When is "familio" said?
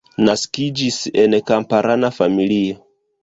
2.17-2.81